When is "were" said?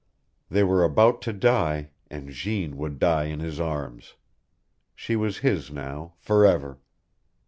0.63-0.83